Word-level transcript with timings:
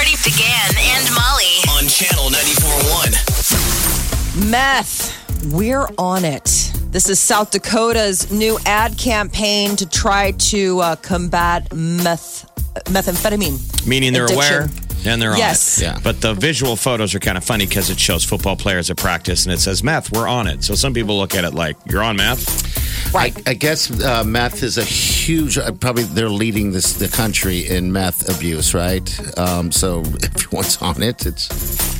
Party 0.00 0.16
began 0.24 0.70
and 0.78 1.04
Molly. 1.14 1.60
on 1.76 1.84
channel 1.86 2.30
94.1. 2.30 4.50
Meth. 4.50 5.12
We're 5.52 5.86
on 5.98 6.24
it. 6.24 6.72
This 6.90 7.10
is 7.10 7.20
South 7.20 7.50
Dakota's 7.50 8.32
new 8.32 8.58
ad 8.64 8.96
campaign 8.96 9.76
to 9.76 9.84
try 9.86 10.30
to 10.30 10.80
uh, 10.80 10.96
combat 10.96 11.74
meth, 11.74 12.46
methamphetamine. 12.86 13.86
Meaning 13.86 14.14
they're 14.14 14.24
Addiction. 14.24 14.54
aware 14.54 14.68
and 15.06 15.20
they're 15.20 15.36
Yes. 15.36 15.78
on 15.78 15.84
it. 15.84 15.92
Yeah. 15.92 16.00
But 16.02 16.20
the 16.20 16.34
visual 16.34 16.76
photos 16.76 17.14
are 17.14 17.20
kind 17.20 17.38
of 17.38 17.44
funny 17.44 17.66
because 17.66 17.90
it 17.90 17.98
shows 17.98 18.24
football 18.24 18.56
players 18.56 18.90
at 18.90 18.96
practice 18.96 19.44
and 19.46 19.52
it 19.52 19.60
says 19.60 19.82
meth, 19.82 20.12
we're 20.12 20.28
on 20.28 20.46
it. 20.46 20.64
So 20.64 20.74
some 20.74 20.92
people 20.94 21.18
look 21.18 21.34
at 21.34 21.44
it 21.44 21.54
like, 21.54 21.76
you're 21.86 22.02
on 22.02 22.16
meth? 22.16 22.68
I, 23.14 23.32
I 23.46 23.54
guess 23.54 23.90
uh, 24.02 24.22
meth 24.24 24.62
is 24.62 24.78
a 24.78 24.84
huge. 24.84 25.58
Uh, 25.58 25.72
probably 25.72 26.04
they're 26.04 26.28
leading 26.28 26.70
this 26.70 26.92
the 26.94 27.08
country 27.08 27.66
in 27.68 27.92
meth 27.92 28.28
abuse, 28.28 28.72
right? 28.74 29.38
Um, 29.38 29.72
so 29.72 30.00
everyone's 30.22 30.76
on 30.80 31.02
it. 31.02 31.26
It's 31.26 31.48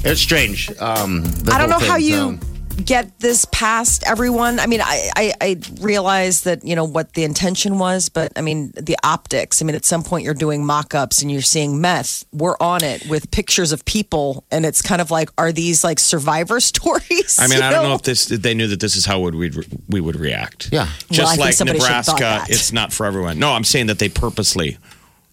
it's 0.04 0.20
strange. 0.20 0.70
Um, 0.78 1.24
I 1.50 1.58
don't 1.58 1.68
know 1.70 1.78
whole 1.78 1.88
how 1.88 1.96
you 1.96 2.16
um, 2.16 2.40
get 2.80 3.18
this 3.20 3.44
past 3.46 4.04
everyone. 4.06 4.58
I 4.58 4.66
mean, 4.66 4.80
I, 4.80 5.10
I, 5.16 5.32
I 5.40 5.60
realize 5.80 6.42
that, 6.42 6.64
you 6.64 6.74
know, 6.74 6.84
what 6.84 7.14
the 7.14 7.24
intention 7.24 7.78
was, 7.78 8.08
but 8.08 8.32
I 8.36 8.40
mean, 8.40 8.72
the 8.76 8.96
optics. 9.04 9.62
I 9.62 9.64
mean, 9.64 9.76
at 9.76 9.84
some 9.84 10.02
point 10.02 10.24
you're 10.24 10.34
doing 10.34 10.64
mock 10.64 10.94
ups 10.94 11.22
and 11.22 11.30
you're 11.30 11.42
seeing 11.42 11.80
meth. 11.80 12.24
We're 12.32 12.56
on 12.60 12.82
it 12.82 13.06
with 13.08 13.30
pictures 13.30 13.72
of 13.72 13.84
people. 13.84 14.44
And 14.50 14.66
it's 14.66 14.82
kind 14.82 15.00
of 15.00 15.10
like, 15.10 15.30
are 15.38 15.52
these 15.52 15.84
like 15.84 15.98
survivor 15.98 16.60
stories? 16.70 17.38
I 17.38 17.46
mean, 17.46 17.58
You 17.58 17.64
I 17.64 17.70
don't 17.70 17.84
know 17.84 17.94
if 17.94 18.02
this 18.02 18.26
they 18.26 18.54
knew 18.54 18.66
that 18.68 18.80
this 18.80 18.96
is 18.96 19.04
how 19.06 19.20
would 19.20 19.34
we 19.34 19.50
we 19.88 20.00
would 20.00 20.16
react. 20.16 20.70
Yeah. 20.72 20.88
Just 21.10 21.32
think 21.32 21.40
like 21.40 21.54
somebody 21.54 21.80
should 21.80 21.88
have 21.88 22.06
thought 22.06 22.20
Nebraska, 22.20 22.52
it's 22.52 22.72
not 22.72 22.92
for 22.92 23.06
everyone. 23.06 23.38
No, 23.38 23.52
I'm 23.52 23.64
saying 23.64 23.86
that 23.86 23.98
they 23.98 24.08
purposely 24.08 24.78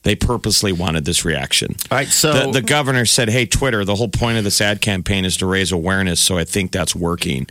they 0.07 0.15
purposely 0.15 0.71
wanted 0.71 1.03
this 1.03 1.25
reaction. 1.25 1.75
All 1.91 1.97
right, 1.97 2.07
so 2.07 2.31
the, 2.45 2.51
the 2.53 2.61
governor 2.61 3.05
said, 3.05 3.29
"Hey, 3.29 3.45
Twitter, 3.45 3.83
the 3.83 3.95
whole 3.95 4.07
point 4.07 4.37
of 4.37 4.45
this 4.45 4.61
ad 4.61 4.79
campaign 4.79 5.25
is 5.25 5.35
to 5.37 5.45
raise 5.45 5.73
awareness, 5.73 6.21
so 6.21 6.37
I 6.37 6.45
think 6.45 6.71
that's 6.71 6.95
working." 6.95 7.45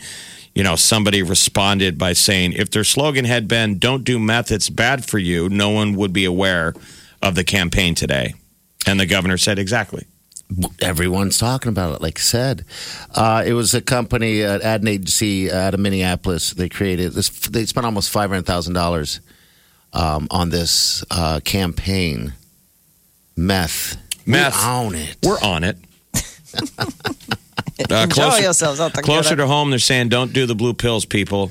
You 0.54 0.64
know, 0.64 0.74
somebody 0.74 1.22
responded 1.22 1.98
by 1.98 2.14
saying, 2.14 2.54
"If 2.54 2.70
their 2.70 2.82
slogan 2.82 3.27
had 3.27 3.46
been 3.46 3.78
"Don't 3.78 4.04
do 4.04 4.18
meth, 4.18 4.50
it's 4.50 4.70
bad 4.70 5.04
for 5.04 5.18
you," 5.18 5.50
no 5.50 5.68
one 5.68 5.96
would 5.96 6.14
be 6.14 6.24
aware 6.24 6.72
of 7.20 7.34
the 7.34 7.44
campaign 7.44 7.94
today." 7.94 8.34
And 8.86 8.98
the 8.98 9.06
governor 9.06 9.36
said, 9.36 9.58
"Exactly." 9.58 10.06
everyone's 10.80 11.38
talking 11.38 11.70
about 11.70 11.96
it. 11.96 12.00
Like 12.00 12.18
I 12.18 12.22
said, 12.22 12.64
uh, 13.16 13.42
it 13.44 13.52
was 13.52 13.74
a 13.74 13.80
company, 13.80 14.42
an 14.42 14.62
ad 14.62 14.86
agency 14.86 15.50
out 15.50 15.74
of 15.74 15.80
Minneapolis. 15.80 16.52
They 16.52 16.68
created 16.68 17.14
this. 17.14 17.28
They 17.28 17.66
spent 17.66 17.84
almost 17.84 18.10
five 18.10 18.30
hundred 18.30 18.46
thousand 18.46 18.74
dollars 18.74 19.20
um, 19.92 20.28
on 20.30 20.50
this 20.50 21.04
uh, 21.10 21.40
campaign. 21.40 22.34
Meth, 23.37 23.97
Meth. 24.27 24.56
we 24.56 24.69
own 24.70 24.95
it. 24.95 25.17
We're 25.23 25.41
on 25.41 25.65
it. 25.65 25.77
Uh, 27.91 27.95
Enjoy 28.05 28.37
yourselves 28.39 28.81
out 28.81 28.95
there. 28.95 29.03
closer 29.03 29.37
to 29.37 29.47
home, 29.47 29.69
they're 29.69 29.79
saying 29.79 30.09
don't 30.09 30.33
do 30.33 30.47
the 30.47 30.55
blue 30.55 30.73
pills, 30.73 31.05
people. 31.05 31.51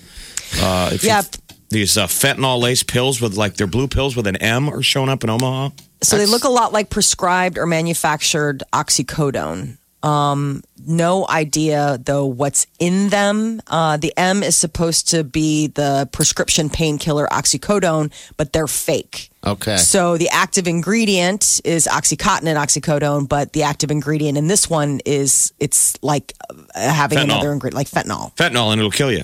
Uh, 0.59 0.89
if 0.91 1.03
Yeah. 1.03 1.21
these 1.69 1.97
uh, 1.99 2.07
fentanyl 2.07 2.59
laced 2.59 2.87
pills 2.87 3.21
with 3.21 3.37
like 3.37 3.57
they're 3.57 3.67
blue 3.67 3.87
pills 3.87 4.15
with 4.15 4.25
an 4.25 4.35
M 4.37 4.67
are 4.67 4.81
showing 4.81 5.09
up 5.09 5.23
in 5.23 5.29
Omaha. 5.29 5.69
So 6.01 6.17
they 6.17 6.25
look 6.25 6.43
a 6.43 6.49
lot 6.49 6.73
like 6.73 6.89
prescribed 6.89 7.59
or 7.59 7.67
manufactured 7.67 8.63
oxycodone. 8.73 9.77
Um, 10.05 10.61
no 10.85 11.27
idea 11.27 11.99
though 12.03 12.25
what's 12.25 12.67
in 12.77 13.09
them. 13.09 13.59
Uh, 13.65 13.97
the 13.97 14.13
M 14.15 14.43
is 14.43 14.55
supposed 14.55 15.09
to 15.09 15.23
be 15.23 15.67
the 15.67 16.07
prescription 16.11 16.69
painkiller 16.69 17.25
oxycodone, 17.27 18.13
but 18.37 18.53
they're 18.53 18.67
fake. 18.67 19.31
Okay. 19.43 19.77
So 19.77 20.17
the 20.17 20.29
active 20.29 20.67
ingredient 20.67 21.59
is 21.63 21.87
oxycontin 21.87 22.45
and 22.45 22.57
oxycodone, 22.57 23.27
but 23.27 23.53
the 23.53 23.63
active 23.63 23.89
ingredient 23.89 24.37
in 24.37 24.47
this 24.47 24.69
one 24.69 25.01
is 25.05 25.53
it's 25.59 26.01
like 26.03 26.33
uh, 26.51 26.79
having 26.79 27.17
Fentanyl. 27.17 27.23
another 27.23 27.51
ingredient 27.51 27.75
like 27.75 27.89
fentanyl. 27.89 28.35
Fentanyl 28.35 28.71
and 28.71 28.79
it'll 28.79 28.91
kill 28.91 29.11
you. 29.11 29.23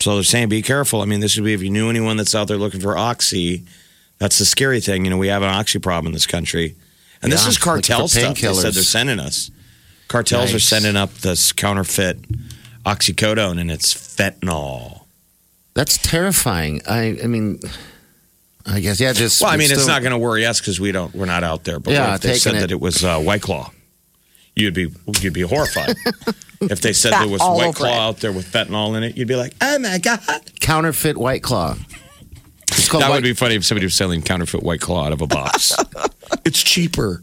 So 0.00 0.14
they're 0.14 0.24
saying 0.24 0.48
be 0.48 0.62
careful. 0.62 1.02
I 1.02 1.04
mean, 1.04 1.20
this 1.20 1.36
would 1.36 1.44
be 1.44 1.52
if 1.52 1.62
you 1.62 1.70
knew 1.70 1.90
anyone 1.90 2.16
that's 2.16 2.34
out 2.34 2.48
there 2.48 2.56
looking 2.56 2.80
for 2.80 2.96
oxy. 2.96 3.64
That's 4.18 4.38
the 4.38 4.46
scary 4.46 4.80
thing. 4.80 5.04
You 5.04 5.10
know, 5.10 5.18
we 5.18 5.28
have 5.28 5.42
an 5.42 5.50
oxy 5.50 5.78
problem 5.78 6.06
in 6.06 6.12
this 6.14 6.26
country, 6.26 6.74
and 7.20 7.30
this 7.30 7.46
is 7.46 7.58
cartel 7.58 7.98
looking 7.98 8.08
stuff. 8.08 8.38
They 8.38 8.54
said 8.54 8.72
they're 8.72 8.82
sending 8.82 9.20
us. 9.20 9.50
Cartels 10.08 10.54
are 10.54 10.58
sending 10.60 10.96
up 10.96 11.12
this 11.14 11.52
counterfeit 11.52 12.18
oxycodone, 12.84 13.60
and 13.60 13.70
it's 13.70 13.92
fentanyl. 13.94 15.02
That's 15.74 15.98
terrifying. 15.98 16.80
I, 16.88 17.18
I 17.22 17.26
mean, 17.26 17.60
I 18.64 18.80
guess 18.80 18.98
yeah. 19.00 19.12
Just 19.12 19.42
Well, 19.42 19.50
I 19.50 19.56
mean, 19.56 19.70
it's 19.70 19.82
still- 19.82 19.88
not 19.94 20.02
going 20.02 20.12
to 20.12 20.18
worry 20.18 20.46
us 20.46 20.60
because 20.60 20.80
we 20.80 20.92
don't. 20.92 21.14
We're 21.14 21.26
not 21.26 21.44
out 21.44 21.64
there. 21.64 21.78
But 21.80 21.94
Yeah, 21.94 22.14
if 22.14 22.20
they 22.22 22.34
said 22.34 22.54
it. 22.54 22.60
that 22.60 22.70
it 22.70 22.80
was 22.80 23.04
uh, 23.04 23.18
White 23.20 23.42
Claw, 23.42 23.70
you'd 24.54 24.74
be 24.74 24.92
you'd 25.20 25.34
be 25.34 25.42
horrified. 25.42 25.96
if 26.62 26.80
they 26.80 26.92
said 26.92 27.12
there 27.12 27.28
was 27.28 27.40
White 27.42 27.74
Claw 27.74 27.88
it. 27.88 27.92
out 27.98 28.16
there 28.20 28.32
with 28.32 28.46
fentanyl 28.50 28.96
in 28.96 29.02
it, 29.02 29.16
you'd 29.16 29.28
be 29.28 29.36
like, 29.36 29.54
oh 29.60 29.78
my 29.80 29.98
god. 29.98 30.20
counterfeit 30.60 31.16
White 31.18 31.42
Claw. 31.42 31.74
That 32.68 32.92
White- 32.92 33.10
would 33.10 33.22
be 33.24 33.34
funny 33.34 33.54
if 33.56 33.64
somebody 33.64 33.86
was 33.86 33.94
selling 33.94 34.22
counterfeit 34.22 34.62
White 34.62 34.80
Claw 34.80 35.06
out 35.06 35.12
of 35.12 35.20
a 35.20 35.26
box. 35.26 35.74
it's 36.44 36.62
cheaper, 36.62 37.22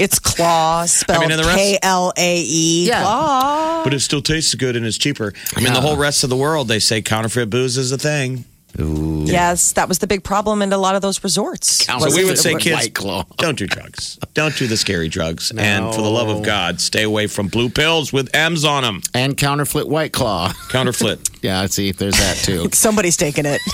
It's 0.00 0.18
claw 0.18 0.86
spelled 0.86 1.24
and 1.24 1.32
the 1.32 1.44
rest- 1.44 1.56
K 1.58 1.78
L 1.82 2.12
A 2.16 2.40
E. 2.40 2.86
Yeah. 2.88 3.02
Claw. 3.02 3.84
but 3.84 3.92
it 3.94 4.00
still 4.00 4.22
tastes 4.22 4.54
good 4.54 4.74
and 4.76 4.86
it's 4.86 4.96
cheaper. 4.98 5.32
I 5.56 5.60
mean, 5.60 5.72
the 5.74 5.80
whole 5.80 5.96
rest 5.96 6.24
of 6.24 6.30
the 6.30 6.36
world 6.36 6.68
they 6.68 6.78
say 6.78 7.02
counterfeit 7.02 7.50
booze 7.50 7.76
is 7.76 7.92
a 7.92 7.98
thing. 7.98 8.44
Yes, 8.78 9.72
that 9.72 9.88
was 9.88 9.98
the 9.98 10.06
big 10.06 10.22
problem 10.22 10.62
in 10.62 10.72
a 10.72 10.78
lot 10.78 10.94
of 10.94 11.02
those 11.02 11.22
resorts. 11.24 11.84
So 11.86 11.98
we 12.16 12.24
would 12.24 12.38
say, 12.38 12.54
kids, 12.54 12.88
don't 13.36 13.58
do 13.58 13.66
drugs. 13.66 14.16
Don't 14.32 14.56
do 14.56 14.68
the 14.68 14.76
scary 14.76 15.08
drugs. 15.08 15.50
And 15.50 15.92
for 15.92 16.00
the 16.02 16.08
love 16.08 16.28
of 16.28 16.42
God, 16.44 16.80
stay 16.80 17.02
away 17.02 17.26
from 17.26 17.48
blue 17.48 17.68
pills 17.68 18.12
with 18.12 18.34
M's 18.34 18.64
on 18.64 18.84
them. 18.84 19.02
and 19.12 19.36
counterfeit 19.36 19.88
White 19.88 20.12
Claw. 20.12 20.52
Counterfeit. 20.70 21.28
Yeah, 21.42 21.60
I 21.60 21.66
see, 21.66 21.90
there's 21.92 22.14
that 22.16 22.36
too. 22.38 22.68
Somebody's 22.72 23.16
taking 23.16 23.44
it. 23.44 23.60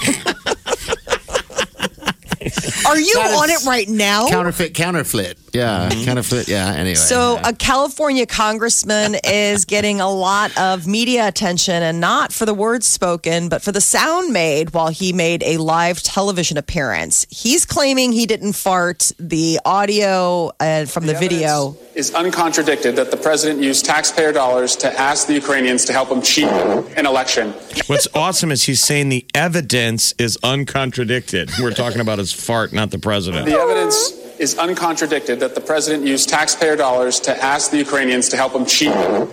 Are 2.86 2.98
you 2.98 3.14
That 3.14 3.30
is- 3.32 3.36
on 3.42 3.50
it 3.50 3.64
right 3.66 3.88
now? 3.88 4.28
counterfeit, 4.28 4.72
counterfeit. 4.74 5.38
Yeah, 5.56 5.88
counterfeit. 6.04 6.48
Yeah. 6.48 6.72
Anyway. 6.72 6.94
So, 6.94 7.38
a 7.42 7.52
California 7.52 8.26
congressman 8.26 9.16
is 9.24 9.64
getting 9.64 10.00
a 10.00 10.10
lot 10.10 10.56
of 10.58 10.86
media 10.86 11.26
attention, 11.26 11.82
and 11.82 12.00
not 12.00 12.32
for 12.32 12.44
the 12.44 12.54
words 12.54 12.86
spoken, 12.86 13.48
but 13.48 13.62
for 13.62 13.72
the 13.72 13.80
sound 13.80 14.32
made 14.32 14.74
while 14.74 14.88
he 14.88 15.12
made 15.12 15.42
a 15.42 15.56
live 15.56 16.02
television 16.02 16.58
appearance. 16.58 17.26
He's 17.30 17.64
claiming 17.64 18.12
he 18.12 18.26
didn't 18.26 18.52
fart. 18.52 19.12
The 19.18 19.58
audio 19.64 20.52
uh, 20.60 20.84
from 20.84 21.06
the, 21.06 21.14
video. 21.14 21.76
is 21.94 22.14
uncontradicted 22.14 22.96
that 22.96 23.10
the 23.10 23.16
president 23.16 23.62
used 23.62 23.84
taxpayer 23.84 24.32
dollars 24.32 24.76
to 24.76 25.00
ask 25.00 25.26
the 25.26 25.34
Ukrainians 25.34 25.84
to 25.86 25.92
help 25.92 26.10
him 26.10 26.20
cheat 26.20 26.48
an 26.48 27.06
election. 27.06 27.52
What's 27.86 28.08
awesome 28.14 28.52
is 28.52 28.64
he's 28.64 28.82
saying 28.82 29.08
the 29.08 29.26
evidence 29.34 30.12
is 30.18 30.38
uncontradicted. 30.42 31.50
We're 31.60 31.72
talking 31.72 32.00
about 32.00 32.18
his 32.18 32.32
fart, 32.32 32.72
not 32.72 32.90
the 32.90 32.98
president. 32.98 33.46
The 33.46 33.58
evidence 33.58 34.25
is 34.38 34.56
uncontradicted 34.58 35.40
that 35.40 35.54
the 35.54 35.60
president 35.60 36.04
used 36.06 36.28
taxpayer 36.28 36.76
dollars 36.76 37.20
to 37.20 37.36
ask 37.42 37.70
the 37.70 37.78
Ukrainians 37.78 38.28
to 38.30 38.36
help 38.36 38.52
him 38.54 38.66
cheat 38.66 38.88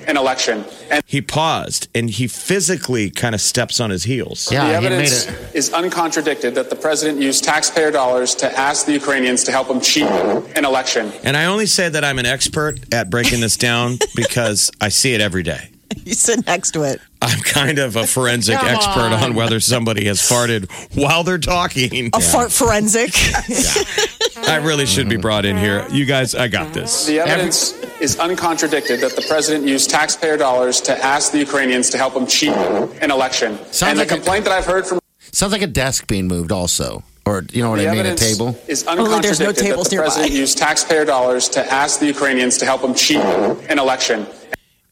an 0.07 0.17
election. 0.17 0.63
And 0.89 1.03
He 1.05 1.21
paused 1.21 1.87
and 1.95 2.09
he 2.09 2.27
physically 2.27 3.09
kind 3.09 3.35
of 3.35 3.41
steps 3.41 3.79
on 3.79 3.89
his 3.89 4.03
heels. 4.05 4.51
yeah, 4.51 4.61
the 4.61 4.67
he 4.67 4.73
made 4.73 4.85
evidence 4.93 5.27
it. 5.27 5.55
is 5.55 5.73
uncontradicted 5.73 6.55
that 6.55 6.69
the 6.69 6.75
president 6.75 7.21
used 7.21 7.43
taxpayer 7.43 7.91
dollars 7.91 8.35
to 8.35 8.59
ask 8.59 8.85
the 8.85 8.93
Ukrainians 8.93 9.43
to 9.45 9.51
help 9.51 9.67
him 9.69 9.81
cheat 9.81 10.03
an 10.03 10.65
election. 10.65 11.11
And 11.23 11.35
I 11.35 11.45
only 11.45 11.65
say 11.65 11.89
that 11.89 12.03
I'm 12.03 12.19
an 12.19 12.25
expert 12.25 12.79
at 12.93 13.09
breaking 13.09 13.41
this 13.41 13.57
down 13.57 13.97
because 14.15 14.71
I 14.81 14.89
see 14.89 15.13
it 15.13 15.21
every 15.21 15.43
day. 15.43 15.69
You 16.05 16.13
sit 16.15 16.45
next 16.47 16.71
to 16.71 16.81
it. 16.83 16.99
I'm 17.21 17.39
kind 17.41 17.77
of 17.77 17.95
a 17.95 18.07
forensic 18.07 18.55
expert 18.61 18.99
on. 19.13 19.35
whether 19.35 19.59
somebody 19.59 20.05
has 20.05 20.19
farted 20.19 20.69
while 20.97 21.23
they're 21.23 21.37
talking. 21.37 22.09
A 22.13 22.19
fart 22.19 22.51
forensic. 22.51 23.13
I 24.47 24.57
really 24.57 24.85
should 24.85 25.09
be 25.09 25.15
mm-hmm. 25.15 25.21
brought 25.21 25.45
in 25.45 25.57
here. 25.57 25.87
You 25.89 26.05
guys, 26.05 26.35
I 26.35 26.47
got 26.47 26.73
this. 26.73 27.05
The 27.05 27.19
evidence 27.19 27.73
is 27.99 28.19
uncontradicted 28.19 28.99
that 29.01 29.15
the 29.15 29.21
president 29.27 29.65
used 29.67 29.89
taxpayer 29.89 30.37
dollars 30.37 30.81
to 30.81 31.03
ask 31.03 31.31
the 31.31 31.39
Ukrainians 31.39 31.89
to 31.91 31.97
help 31.97 32.13
him 32.15 32.27
cheat 32.27 32.49
an 32.51 33.11
election. 33.11 33.57
Sounds 33.71 33.83
and 33.83 33.99
like 33.99 34.09
the 34.09 34.15
a- 34.15 34.17
complaint 34.17 34.45
that 34.45 34.53
I've 34.53 34.65
heard 34.65 34.85
from 34.85 34.99
Sounds 35.31 35.51
like 35.51 35.61
a 35.61 35.67
desk 35.67 36.07
being 36.07 36.27
moved. 36.27 36.51
Also, 36.51 37.03
or 37.25 37.43
you 37.51 37.63
know 37.63 37.71
what 37.71 37.79
The 37.79 37.87
I 37.89 37.93
mean, 37.93 38.05
a 38.05 38.15
table. 38.15 38.55
is 38.67 38.85
Only 38.85 39.21
there's 39.21 39.39
no 39.39 39.47
uncontradicted 39.47 39.55
that 39.55 39.61
tables 39.69 39.89
the 39.89 39.95
nearby. 39.95 40.05
president 40.05 40.31
used 40.33 40.57
taxpayer 40.57 41.05
dollars 41.05 41.49
to 41.49 41.73
ask 41.73 41.99
the 41.99 42.05
Ukrainians 42.05 42.57
to 42.59 42.65
help 42.65 42.81
him 42.83 42.93
cheat 42.93 43.17
an 43.17 43.79
election. 43.79 44.27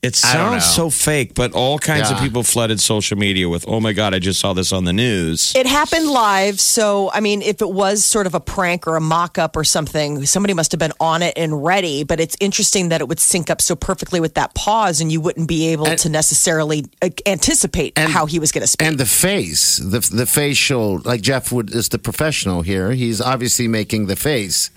It 0.02 0.16
sounds 0.16 0.66
so 0.66 0.90
fake, 0.90 1.36
but 1.36 1.54
all 1.54 1.78
kinds 1.78 2.10
of 2.10 2.18
people 2.20 2.42
flooded 2.42 2.80
social 2.80 3.18
media 3.20 3.48
with, 3.48 3.66
"Oh 3.68 3.80
my 3.80 3.94
god, 3.94 4.16
I 4.16 4.20
just 4.20 4.40
saw 4.40 4.54
this 4.54 4.72
on 4.72 4.84
the 4.84 4.94
news." 4.94 5.54
It 5.56 5.68
happened 5.68 6.08
live, 6.08 6.60
so 6.60 7.12
I 7.14 7.20
mean, 7.20 7.44
if 7.44 7.62
it 7.62 7.70
was 7.70 8.04
sort 8.04 8.26
of 8.26 8.34
a 8.34 8.40
prank 8.40 8.88
or 8.88 8.96
a 8.96 9.00
mock-up 9.02 9.56
or 9.56 9.64
something, 9.64 10.26
somebody 10.26 10.56
must 10.56 10.72
have 10.72 10.80
been 10.80 10.94
on 11.00 11.22
it 11.22 11.34
and 11.38 11.64
ready. 11.64 12.04
But 12.04 12.20
it's 12.20 12.36
interesting 12.40 12.90
that 12.90 13.00
it 13.02 13.08
would 13.08 13.20
sync 13.20 13.52
up 13.52 13.62
so 13.62 13.76
perfectly 13.76 14.20
with 14.20 14.34
that 14.34 14.56
pause, 14.56 15.02
and 15.02 15.12
you 15.12 15.22
wouldn't 15.22 15.48
be 15.48 15.68
able 15.68 15.86
And- 15.86 16.00
to 16.00 16.10
necessarily 16.10 16.86
uh, 17.04 17.10
anticipate 17.28 17.94
And- 17.96 18.12
how 18.12 18.26
he 18.26 18.40
was 18.40 18.52
going 18.52 18.64
to 18.64 18.68
speak. 18.68 18.88
And 18.88 18.98
the 18.98 19.06
face, 19.06 19.78
the 19.78 20.00
the 20.00 20.26
facial, 20.26 21.00
like 21.06 21.22
Jeff 21.22 21.52
would 21.52 21.76
is 21.76 21.90
the 21.90 22.00
professional 22.00 22.64
here. 22.64 22.94
He's 22.94 23.22
obviously 23.22 23.68
making 23.68 24.08
the 24.08 24.16
face 24.16 24.72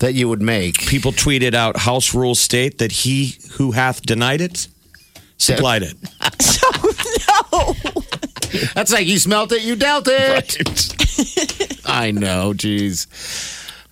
that 0.00 0.14
you 0.14 0.28
would 0.28 0.42
make. 0.42 0.78
People 0.86 1.12
tweeted 1.12 1.54
out, 1.54 1.76
"House 1.78 2.14
rules 2.14 2.40
state 2.40 2.78
that 2.78 2.92
he 2.92 3.36
who 3.52 3.70
hath 3.72 4.02
denied 4.02 4.40
it 4.40 4.68
supplied 5.38 5.82
it." 5.82 5.96
so 6.42 6.68
no, 7.52 7.74
That's 8.74 8.92
like 8.92 9.06
you 9.06 9.18
smelt 9.18 9.52
it, 9.52 9.62
you 9.62 9.76
dealt 9.76 10.08
it. 10.08 11.80
I 11.86 12.10
know, 12.10 12.52
jeez. 12.52 13.06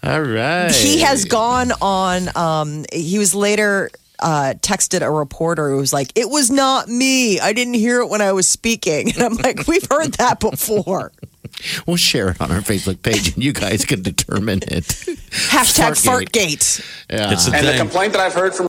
All 0.02 0.20
right. 0.20 0.70
he 0.70 1.00
has 1.00 1.24
gone 1.24 1.72
on. 1.80 2.28
Um, 2.36 2.84
he 2.92 3.18
was 3.18 3.34
later. 3.34 3.90
Uh, 4.20 4.52
texted 4.62 5.00
a 5.00 5.08
reporter 5.08 5.70
who 5.70 5.76
was 5.76 5.92
like, 5.92 6.10
"It 6.16 6.28
was 6.28 6.50
not 6.50 6.88
me. 6.88 7.38
I 7.38 7.52
didn't 7.52 7.74
hear 7.74 8.00
it 8.00 8.08
when 8.08 8.20
I 8.20 8.32
was 8.32 8.48
speaking." 8.48 9.12
And 9.14 9.22
I'm 9.22 9.34
like, 9.36 9.68
"We've 9.68 9.86
heard 9.88 10.14
that 10.14 10.40
before." 10.40 11.12
We'll 11.86 11.96
share 11.96 12.28
it 12.30 12.40
on 12.40 12.52
our 12.52 12.60
Facebook 12.60 13.02
page, 13.02 13.34
and 13.34 13.42
you 13.42 13.52
guys 13.52 13.84
can 13.84 14.02
determine 14.02 14.60
it. 14.68 14.84
Hashtag 15.50 15.92
Fartgate. 15.98 16.58
Fartgate. 16.58 17.04
Yeah. 17.10 17.32
It's 17.32 17.48
a 17.48 17.54
And 17.56 17.66
the 17.66 17.76
complaint 17.76 18.12
that 18.12 18.20
I've 18.20 18.34
heard 18.34 18.54
from 18.54 18.68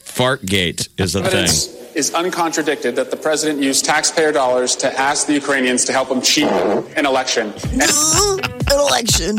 Fartgate 0.00 0.88
is 0.98 1.12
the 1.12 1.20
evidence 1.20 1.66
thing. 1.66 1.88
is 1.94 2.12
uncontradicted 2.14 2.96
that 2.96 3.10
the 3.10 3.16
president 3.16 3.62
used 3.62 3.84
taxpayer 3.84 4.32
dollars 4.32 4.74
to 4.76 4.92
ask 4.98 5.26
the 5.26 5.34
Ukrainians 5.34 5.84
to 5.86 5.92
help 5.92 6.10
him 6.10 6.20
cheat 6.20 6.48
an 6.48 7.06
election. 7.06 7.52
An 8.70 8.78
election. 8.78 9.38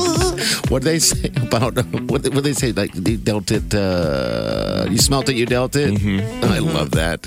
what 0.70 0.82
do 0.82 0.88
they 0.88 0.98
say 0.98 1.28
about 1.42 1.74
what 2.10 2.22
what 2.34 2.44
they 2.44 2.52
say 2.52 2.72
like 2.72 2.94
you 2.94 3.16
dealt 3.16 3.50
it 3.50 3.74
uh 3.74 4.86
you 4.90 4.98
smelt 4.98 5.28
it 5.28 5.36
you 5.36 5.46
dealt 5.46 5.76
it 5.76 5.90
Mm-hmm. 5.90 6.44
i 6.44 6.58
love 6.58 6.90
that 6.92 7.26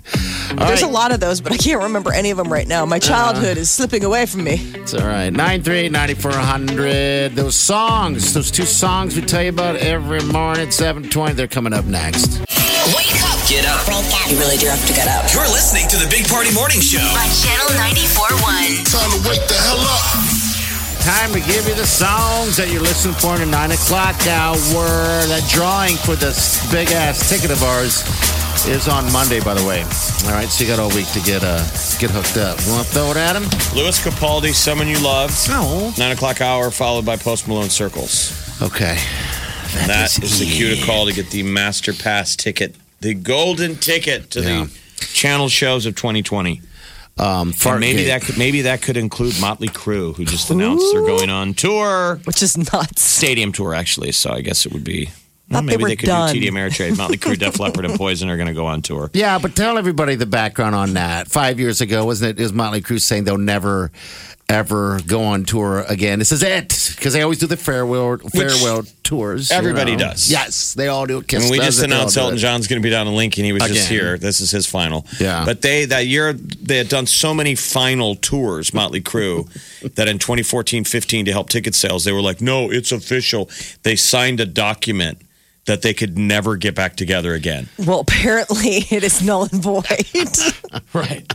All 0.51 0.67
There's 0.67 0.81
right. 0.81 0.89
a 0.91 0.93
lot 0.93 1.11
of 1.11 1.19
those, 1.19 1.41
but 1.41 1.51
I 1.51 1.57
can't 1.57 1.81
remember 1.83 2.13
any 2.13 2.29
of 2.31 2.37
them 2.37 2.51
right 2.51 2.67
now. 2.67 2.85
My 2.85 2.99
childhood 2.99 3.57
is 3.57 3.69
slipping 3.71 4.03
away 4.03 4.25
from 4.27 4.43
me. 4.43 4.55
it's 4.75 4.93
all 4.93 5.05
right 5.07 5.33
938-9400 5.33 7.35
those 7.35 7.55
songs 7.55 8.33
those 8.33 8.51
two 8.51 8.65
songs 8.65 9.15
we 9.15 9.21
tell 9.21 9.41
you 9.43 9.49
about 9.49 9.75
every 9.77 10.21
morning 10.23 10.67
at 10.67 10.73
720 10.73 11.33
they're 11.33 11.47
coming 11.47 11.73
up 11.73 11.85
next 11.85 12.39
Wake 12.95 13.15
up 13.23 13.39
Get 13.47 13.65
up. 13.67 13.85
You 14.31 14.37
really 14.39 14.57
do 14.57 14.67
have 14.67 14.83
to 14.87 14.93
get 14.93 15.07
up. 15.07 15.31
You're 15.33 15.43
listening 15.51 15.87
to 15.89 15.97
the 15.97 16.07
Big 16.09 16.25
Party 16.27 16.51
Morning 16.53 16.79
Show. 16.79 16.97
On 16.97 17.29
Channel 17.43 17.67
94.1. 17.75 18.89
Time 18.89 19.11
to 19.21 19.29
wake 19.29 19.45
the 19.47 19.53
hell 19.55 19.79
up. 19.79 20.32
Time 21.03 21.33
to 21.33 21.39
give 21.41 21.67
you 21.67 21.75
the 21.75 21.85
songs 21.85 22.55
that 22.55 22.71
you're 22.71 22.81
listening 22.81 23.13
for 23.15 23.33
in 23.35 23.41
the 23.41 23.45
9 23.45 23.71
o'clock 23.71 24.15
hour. 24.27 24.55
That 25.27 25.43
drawing 25.51 25.97
for 25.97 26.15
this 26.15 26.63
big 26.71 26.91
ass 26.91 27.29
ticket 27.29 27.51
of 27.51 27.61
ours 27.61 28.03
is 28.65 28.87
on 28.87 29.11
monday 29.11 29.41
by 29.41 29.53
the 29.53 29.65
way. 29.67 29.81
All 30.25 30.31
right 30.31 30.47
so 30.47 30.63
you 30.63 30.69
got 30.69 30.79
all 30.79 30.87
week 30.95 31.07
to 31.11 31.19
get 31.21 31.43
uh 31.43 31.59
get 31.99 32.09
hooked 32.09 32.37
up. 32.37 32.57
You 32.65 32.71
want 32.71 32.87
to 32.87 32.93
throw 32.93 33.11
it 33.11 33.17
at 33.17 33.35
him? 33.35 33.43
Lewis 33.75 33.99
Capaldi, 33.99 34.53
"Someone 34.53 34.87
You 34.87 34.99
Loved," 34.99 35.35
no. 35.49 35.91
Nine 35.97 36.11
o'clock 36.13 36.39
hour, 36.39 36.71
followed 36.71 37.05
by 37.05 37.17
Post 37.17 37.47
Malone 37.49 37.69
"Circles." 37.69 38.31
okay. 38.61 38.97
That 39.87 40.17
is 40.23 40.39
the 40.39 40.45
cue 40.45 40.75
to 40.75 40.85
call 40.85 41.07
to 41.07 41.13
get 41.13 41.31
the 41.31 41.43
Master 41.43 41.91
Pass 41.93 42.35
ticket, 42.37 42.75
the 43.01 43.13
golden 43.13 43.75
ticket 43.75 44.29
to 44.31 44.41
Yeah. 44.41 44.65
the 44.99 45.05
channel 45.05 45.49
shows 45.49 45.85
of 45.85 45.95
2020. 45.95 46.61
Um 47.17 47.53
And 47.65 47.79
maybe 47.79 48.01
Fartgate. 48.03 48.05
that 48.07 48.21
could 48.23 48.37
maybe 48.37 48.61
that 48.63 48.81
could 48.81 48.97
include 48.97 49.39
Motley 49.39 49.67
Crue, 49.69 50.15
who 50.15 50.25
just 50.25 50.49
announced 50.49 50.85
they're 50.93 51.05
going 51.05 51.29
on 51.29 51.53
tour, 51.53 52.19
which 52.25 52.41
is 52.41 52.57
nuts. 52.57 53.03
stadium 53.03 53.51
tour 53.51 53.73
actually. 53.75 54.11
So 54.11 54.31
I 54.31 54.41
guess 54.41 54.65
it 54.65 54.73
would 54.73 54.83
be. 54.83 55.09
Well, 55.49 55.59
Thought 55.61 55.65
they 55.67 55.73
maybe 55.73 55.83
were 55.83 55.89
they 55.89 55.95
could 55.97 56.05
done. 56.07 56.33
do 56.33 56.39
TD 56.39 56.49
Ameritrade. 56.49 56.97
Motley 56.97 57.17
Crue, 57.17 57.37
Def 57.37 57.59
Leppard, 57.59 57.83
and 57.85 57.95
Poison 57.95 58.29
are 58.29 58.37
going 58.37 58.47
to 58.47 58.53
go 58.53 58.65
on 58.65 58.81
tour. 58.81 59.11
Yeah, 59.13 59.37
but 59.39 59.55
tell 59.55 59.77
everybody 59.77 60.15
the 60.15 60.25
background 60.25 60.73
on 60.73 60.93
that. 60.93 61.27
Five 61.27 61.59
years 61.59 61.81
ago, 61.81 62.05
wasn't 62.05 62.39
it? 62.39 62.41
Is 62.41 62.53
Motley 62.53 62.81
Crue 62.81 62.99
saying 62.99 63.25
they'll 63.25 63.37
never, 63.37 63.91
ever 64.49 64.99
go 65.05 65.23
on 65.23 65.45
tour 65.45 65.85
again? 65.87 66.19
This 66.19 66.31
is 66.31 66.43
it 66.43 66.93
because 66.95 67.13
they 67.13 67.21
always 67.21 67.39
do 67.39 67.47
the 67.47 67.57
farewell 67.57 68.17
farewell 68.17 68.83
tours. 69.03 69.49
you 69.49 69.55
everybody 69.55 69.93
know. 69.93 70.09
does. 70.09 70.31
Yes, 70.31 70.73
they 70.73 70.87
all 70.87 71.05
do. 71.05 71.19
it. 71.19 71.27
Kiss 71.27 71.43
And 71.43 71.51
we 71.51 71.57
just 71.57 71.79
it, 71.79 71.87
they 71.87 71.93
all 71.93 72.01
announced 72.01 72.17
Elton. 72.17 72.37
John's 72.37 72.67
going 72.67 72.81
to 72.81 72.85
be 72.85 72.89
down 72.89 73.07
in 73.07 73.15
Lincoln. 73.15 73.43
He 73.43 73.53
was 73.53 73.63
just 73.63 73.89
here. 73.89 74.17
This 74.17 74.41
is 74.41 74.51
his 74.51 74.67
final. 74.67 75.05
Yeah. 75.19 75.45
But 75.45 75.61
they 75.61 75.85
that 75.85 76.07
year 76.07 76.33
they 76.33 76.77
had 76.77 76.89
done 76.89 77.05
so 77.05 77.33
many 77.33 77.55
final 77.55 78.15
tours, 78.15 78.73
Motley 78.73 79.01
Crue, 79.01 79.49
that 79.95 80.07
in 80.07 80.19
2014, 80.19 80.83
15 80.83 81.25
to 81.25 81.31
help 81.31 81.49
ticket 81.49 81.75
sales, 81.75 82.03
they 82.03 82.11
were 82.11 82.21
like, 82.21 82.41
"No, 82.41 82.71
it's 82.71 82.91
official." 82.91 83.49
They 83.83 83.95
signed 83.95 84.39
a 84.39 84.45
document 84.45 85.19
that 85.65 85.81
they 85.81 85.93
could 85.93 86.17
never 86.17 86.57
get 86.57 86.75
back 86.75 86.95
together 86.95 87.33
again. 87.33 87.69
Well, 87.77 88.01
apparently 88.01 88.77
it 88.89 89.03
is 89.03 89.21
null 89.23 89.43
and 89.43 89.63
void. 89.63 89.83
Right. 90.91 91.31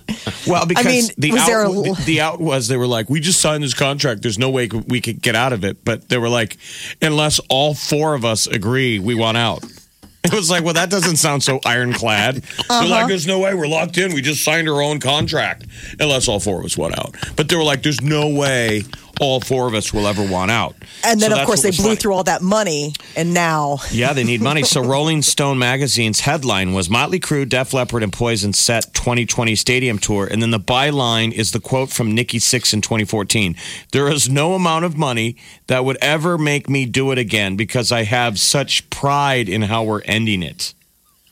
Well, 0.46 0.66
because 0.66 0.86
I 0.86 0.88
mean, 0.88 1.04
the 1.16 1.32
was 1.32 1.40
out, 1.42 1.46
there 1.46 1.64
a- 1.64 1.69
the, 1.69 2.02
the 2.06 2.20
out 2.20 2.40
was 2.40 2.69
they 2.69 2.76
were 2.76 2.86
like, 2.86 3.08
we 3.08 3.20
just 3.20 3.40
signed 3.40 3.62
this 3.62 3.75
contract. 3.75 4.22
There's 4.22 4.38
no 4.38 4.50
way 4.50 4.69
we 4.69 5.00
could 5.00 5.20
get 5.22 5.36
out 5.36 5.52
of 5.52 5.64
it. 5.64 5.84
But 5.84 6.08
they 6.08 6.19
were 6.19 6.28
like, 6.28 6.56
unless 7.00 7.40
all 7.48 7.75
four 7.75 8.14
of 8.14 8.25
us 8.25 8.46
agree, 8.46 8.98
we 8.98 9.14
want 9.14 9.36
out. 9.36 9.64
It 10.25 10.34
was 10.34 10.50
like, 10.50 10.64
well, 10.64 10.75
that 10.75 10.90
doesn't 10.90 11.16
sound 11.16 11.42
so 11.42 11.60
ironclad. 11.64 12.34
They're 12.34 12.80
like, 12.82 12.90
uh-huh. 12.90 13.06
there's 13.06 13.26
no 13.26 13.38
way 13.38 13.54
we're 13.54 13.69
locked 13.69 13.96
in. 13.96 14.12
We 14.12 14.20
just 14.20 14.44
signed 14.44 14.69
our 14.69 14.82
own 14.82 15.00
contract, 15.00 15.64
unless 16.00 16.28
all 16.28 16.40
four 16.40 16.58
of 16.58 16.66
us 16.66 16.76
want 16.76 16.98
out. 16.98 17.14
But 17.36 17.48
they 17.48 17.56
were 17.56 17.62
like, 17.62 17.82
there's 17.82 18.02
no 18.02 18.28
way 18.28 18.82
all 19.20 19.41
four 19.41 19.67
of 19.69 19.75
us 19.75 19.93
will 19.93 20.06
ever 20.06 20.23
want 20.26 20.50
out. 20.50 20.76
And 21.05 21.20
then, 21.20 21.31
So 21.31 21.38
of 21.41 21.47
course, 21.47 21.62
they 21.62 21.70
blew 21.70 21.85
funny. 21.85 21.97
through 21.97 22.15
all 22.15 22.25
that 22.25 22.43
money, 22.43 22.94
and 23.17 23.35
now 23.35 23.79
Yeah, 23.91 24.12
they 24.12 24.25
need 24.25 24.41
money. 24.41 24.62
So 24.62 24.81
Rolling 24.85 25.23
Stone 25.23 25.59
magazine's 25.59 26.20
headline 26.20 26.73
was 26.73 26.88
Motley 26.91 27.20
Crue, 27.20 27.49
Def 27.49 27.73
Leppard, 27.73 28.03
and 28.03 28.12
Poison 28.12 28.53
set 28.53 28.93
2020 28.94 29.55
stadium 29.55 29.99
tour. 29.99 30.26
And 30.26 30.41
then 30.43 30.50
the 30.50 30.61
byline 30.61 31.32
is 31.32 31.53
the 31.53 31.61
quote 31.61 31.91
from 31.91 32.15
Nikki 32.15 32.38
Sixx 32.38 32.73
in 32.73 32.81
2014. 32.81 33.56
There 33.93 34.09
is 34.09 34.29
no 34.29 34.55
amount 34.55 34.85
of 34.85 34.97
money 34.97 35.37
that 35.67 35.85
would 35.85 35.99
ever 36.00 36.38
make 36.38 36.69
me 36.69 36.87
do 36.87 37.11
it 37.12 37.19
again 37.19 37.56
because 37.56 37.91
I 37.93 38.05
have 38.05 38.38
such 38.38 38.88
pride 38.91 39.49
in 39.49 39.62
how 39.62 39.82
we're 39.85 40.03
ending 40.03 40.42
it. 40.42 40.75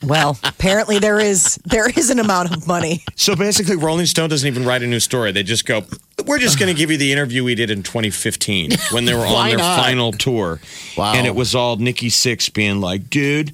Well, 0.03 0.37
apparently 0.43 0.99
there 0.99 1.19
is 1.19 1.55
there 1.65 1.89
is 1.89 2.09
an 2.09 2.19
amount 2.19 2.55
of 2.55 2.67
money. 2.67 3.03
So 3.15 3.35
basically, 3.35 3.75
Rolling 3.75 4.05
Stone 4.05 4.29
doesn't 4.29 4.47
even 4.47 4.65
write 4.65 4.83
a 4.83 4.87
new 4.87 4.99
story. 4.99 5.31
They 5.31 5.43
just 5.43 5.65
go, 5.65 5.83
"We're 6.25 6.37
just 6.39 6.59
going 6.59 6.73
to 6.73 6.77
give 6.77 6.91
you 6.91 6.97
the 6.97 7.11
interview 7.11 7.43
we 7.43 7.55
did 7.55 7.71
in 7.71 7.81
2015 7.83 8.71
when 8.91 9.05
they 9.05 9.13
were 9.15 9.25
on 9.25 9.47
their 9.49 9.57
not? 9.57 9.79
final 9.79 10.11
tour." 10.11 10.59
Wow. 10.95 11.13
And 11.15 11.25
it 11.25 11.33
was 11.35 11.55
all 11.55 11.77
Nikki 11.77 12.09
Sixx 12.09 12.53
being 12.53 12.79
like, 12.79 13.09
"Dude, 13.09 13.53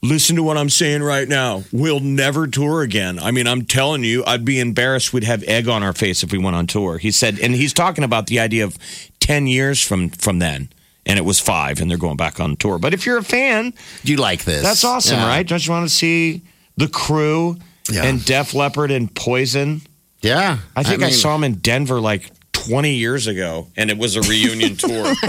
listen 0.00 0.36
to 0.36 0.44
what 0.44 0.56
I'm 0.56 0.70
saying 0.70 1.02
right 1.02 1.26
now. 1.28 1.64
We'll 1.72 2.00
never 2.00 2.46
tour 2.46 2.82
again. 2.82 3.18
I 3.18 3.32
mean, 3.32 3.48
I'm 3.48 3.64
telling 3.64 4.04
you, 4.04 4.24
I'd 4.26 4.44
be 4.44 4.60
embarrassed. 4.60 5.12
We'd 5.12 5.24
have 5.24 5.42
egg 5.44 5.68
on 5.68 5.82
our 5.82 5.92
face 5.92 6.22
if 6.22 6.30
we 6.30 6.38
went 6.38 6.54
on 6.54 6.68
tour." 6.68 6.98
He 6.98 7.10
said, 7.10 7.40
and 7.40 7.54
he's 7.54 7.72
talking 7.72 8.04
about 8.04 8.28
the 8.28 8.38
idea 8.38 8.62
of 8.64 8.78
10 9.18 9.48
years 9.48 9.82
from 9.84 10.10
from 10.10 10.38
then. 10.38 10.68
And 11.06 11.18
it 11.18 11.22
was 11.22 11.40
five, 11.40 11.80
and 11.80 11.90
they're 11.90 11.98
going 11.98 12.16
back 12.18 12.40
on 12.40 12.56
tour. 12.56 12.78
But 12.78 12.92
if 12.94 13.06
you're 13.06 13.18
a 13.18 13.24
fan, 13.24 13.72
do 14.04 14.12
You 14.12 14.18
like 14.18 14.44
this? 14.44 14.62
that's 14.62 14.84
awesome, 14.84 15.18
Yeah. 15.18 15.26
right? 15.26 15.46
Don't 15.46 15.64
you 15.66 15.72
want 15.72 15.88
to 15.88 15.94
see 15.94 16.42
the 16.76 16.88
crew 16.88 17.56
Yeah. 17.90 18.04
and 18.04 18.24
Def 18.24 18.52
Leppard 18.54 18.90
and 18.90 19.12
Poison? 19.14 19.82
Yeah, 20.20 20.58
I 20.76 20.82
think 20.82 21.02
I, 21.02 21.06
mean, 21.06 21.14
saw 21.14 21.32
them 21.32 21.44
in 21.44 21.54
Denver 21.54 21.98
like 22.00 22.30
20 22.52 22.92
years 22.94 23.26
ago, 23.26 23.68
and 23.78 23.88
it 23.90 23.96
was 23.96 24.16
a 24.16 24.20
reunion 24.20 24.76
tour. 24.76 25.14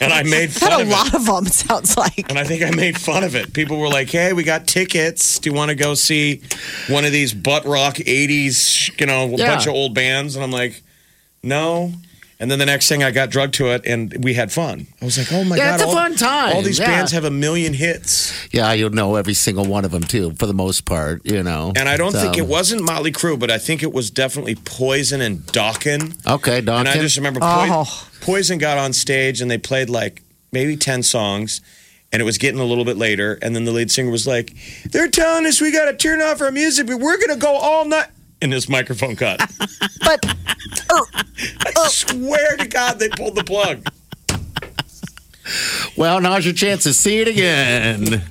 And 0.00 0.12
I 0.12 0.24
made 0.24 0.50
Had 0.50 0.52
fun 0.52 0.72
a 0.72 0.82
of 0.82 0.88
lot 0.88 1.06
it. 1.08 1.14
of 1.14 1.26
them. 1.26 1.46
It 1.46 1.52
sounds 1.54 1.96
like. 1.96 2.28
And 2.28 2.36
I 2.38 2.42
think 2.44 2.62
I 2.64 2.70
made 2.72 2.98
fun 2.98 3.22
of 3.22 3.36
it. 3.36 3.52
People 3.54 3.78
were 3.78 3.88
like, 3.88 4.10
hey, 4.10 4.32
we 4.32 4.42
got 4.42 4.66
tickets. 4.66 5.38
Do 5.38 5.48
you 5.50 5.54
want 5.56 5.68
to 5.70 5.74
go 5.76 5.94
see 5.94 6.42
one 6.88 7.04
of 7.04 7.12
these 7.12 7.32
butt 7.32 7.64
rock 7.64 7.94
80s, 7.96 8.98
you 9.00 9.06
know, 9.06 9.26
a 9.26 9.36
Yeah. 9.36 9.54
bunch 9.54 9.66
of 9.66 9.72
old 9.74 9.94
bands? 9.94 10.34
And 10.34 10.42
I'm 10.44 10.50
like, 10.50 10.82
no. 11.44 11.92
And 12.40 12.50
then 12.50 12.58
the 12.58 12.66
next 12.66 12.88
thing 12.88 13.02
I 13.04 13.10
got 13.12 13.30
drugged 13.30 13.54
to 13.54 13.68
it, 13.68 13.82
and 13.86 14.22
we 14.24 14.34
had 14.34 14.50
fun. 14.52 14.88
I 15.00 15.04
was 15.04 15.16
like, 15.16 15.32
oh 15.32 15.44
my 15.44 15.56
Yeah, 15.56 15.70
God. 15.70 15.74
it's 15.74 15.82
a 15.84 15.86
all- 15.86 15.94
fun 15.94 16.16
time. 16.16 16.56
All 16.56 16.62
these 16.62 16.78
Yeah. 16.80 16.86
bands 16.86 17.12
have 17.12 17.24
a 17.24 17.30
million 17.30 17.74
hits. 17.74 18.32
Yeah, 18.50 18.72
you'll 18.72 18.90
know 18.90 19.14
every 19.14 19.34
single 19.34 19.64
one 19.64 19.84
of 19.84 19.92
them 19.92 20.02
too, 20.02 20.34
for 20.38 20.46
the 20.46 20.52
most 20.54 20.84
part. 20.84 21.22
You 21.24 21.42
know, 21.42 21.72
And 21.76 21.88
I 21.88 21.96
don't 21.96 22.12
think 22.12 22.36
it 22.36 22.42
um, 22.42 22.48
wasn't 22.48 22.82
Motley 22.82 23.12
Crue, 23.12 23.38
but 23.38 23.50
I 23.50 23.58
think 23.58 23.82
it 23.82 23.92
was 23.92 24.10
definitely 24.10 24.56
Poison 24.56 25.20
and 25.20 25.40
Dokken. 25.46 26.16
Okay, 26.26 26.58
And 26.58 26.70
I 26.70 26.94
just 26.94 27.16
remember 27.16 27.40
Poi- 27.40 27.68
Oh. 27.70 28.08
Poison 28.20 28.58
got 28.58 28.78
on 28.78 28.92
stage 28.92 29.40
and 29.40 29.50
they 29.50 29.58
played 29.58 29.88
like 29.88 30.22
maybe 30.52 30.76
10 30.76 31.02
songs. 31.02 31.60
And 32.12 32.20
it 32.22 32.24
was 32.24 32.38
getting 32.38 32.60
a 32.60 32.64
little 32.64 32.84
bit 32.84 32.96
later. 32.96 33.40
And 33.42 33.56
then 33.56 33.64
the 33.64 33.72
lead 33.72 33.90
singer 33.90 34.08
was 34.10 34.24
like, 34.24 34.52
They're 34.90 35.08
telling 35.08 35.46
us 35.46 35.60
we 35.60 35.72
got 35.72 35.86
to 35.86 35.96
turn 35.96 36.20
off 36.22 36.40
our 36.40 36.52
music, 36.52 36.86
but 36.86 36.98
we're 37.00 37.16
going 37.16 37.30
to 37.30 37.36
go 37.36 37.56
all 37.56 37.84
night. 37.84 38.06
And 38.44 38.52
his 38.52 38.68
microphone 38.68 39.16
cut. 39.16 39.40
But 40.04 40.26
uh, 40.26 40.34
I 40.90 41.72
uh. 41.76 41.88
swear 41.88 42.58
to 42.58 42.68
God, 42.68 42.98
they 42.98 43.08
pulled 43.08 43.36
the 43.36 43.44
plug. 43.44 43.88
Well, 45.96 46.20
now's 46.20 46.44
your 46.44 46.52
chance 46.52 46.82
to 46.82 46.92
see 46.92 47.20
it 47.20 47.28
again. 47.28 48.22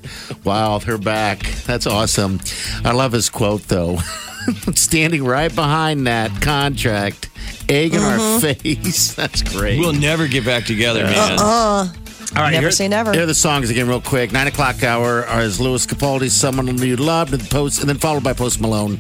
Wow, 0.44 0.78
they're 0.78 1.00
back. 1.00 1.40
That's 1.66 1.88
awesome. 1.88 2.40
I 2.84 2.92
love 2.92 3.12
his 3.12 3.32
quote, 3.32 3.64
though. 3.64 3.98
Standing 4.76 5.24
right 5.24 5.54
behind 5.54 6.06
that 6.06 6.42
contract, 6.42 7.30
egg 7.68 7.96
in 7.96 8.02
our 8.02 8.18
mm-hmm. 8.20 8.62
face. 8.62 9.16
That's 9.16 9.42
great. 9.42 9.80
We'll 9.80 9.94
never 9.94 10.28
get 10.28 10.46
back 10.46 10.66
together, 10.66 11.06
uh-uh. 11.06 11.12
man. 11.12 11.40
Uh-uh. 11.40 12.03
All 12.36 12.42
right, 12.42 12.52
Never 12.52 12.62
here- 12.64 12.72
say 12.72 12.88
never. 12.88 13.12
Here 13.14 13.24
are 13.24 13.28
the 13.28 13.36
songs 13.36 13.70
again, 13.70 13.88
real 13.88 14.02
quick. 14.02 14.32
Nine 14.32 14.48
o'clock 14.48 14.82
hour 14.84 15.26
is 15.42 15.60
Lewis 15.60 15.86
Capaldi's 15.86 16.34
"Someone 16.34 16.68
You 16.78 16.96
Loved," 16.96 17.34
and 17.34 17.48
post, 17.50 17.82
and 17.82 17.90
then 17.90 17.98
followed 18.00 18.24
by 18.24 18.34
Post 18.34 18.60
Malone, 18.60 18.98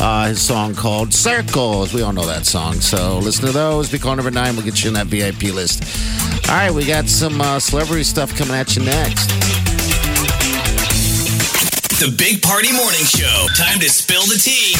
uh, 0.00 0.26
his 0.28 0.40
song 0.42 0.74
called 0.74 1.14
"Circles." 1.14 1.92
We 1.94 2.02
all 2.02 2.12
know 2.12 2.26
that 2.26 2.44
song, 2.46 2.80
so 2.80 3.18
listen 3.18 3.46
to 3.46 3.52
those. 3.52 3.88
Be 3.90 3.98
call 3.98 4.16
number 4.16 4.30
nine. 4.32 4.56
We'll 4.56 4.64
get 4.64 4.82
you 4.82 4.88
in 4.88 4.94
that 4.94 5.06
VIP 5.06 5.52
list. 5.52 5.84
All 6.48 6.56
right, 6.56 6.72
we 6.72 6.84
got 6.84 7.08
some 7.08 7.40
uh, 7.40 7.60
celebrity 7.60 8.02
stuff 8.04 8.36
coming 8.36 8.54
at 8.54 8.74
you 8.76 8.82
next. 8.84 9.28
The 12.00 12.12
Big 12.18 12.42
Party 12.42 12.72
Morning 12.72 13.04
Show. 13.04 13.46
Time 13.56 13.78
to 13.78 13.88
spill 13.88 14.22
the 14.26 14.36
tea. 14.36 14.74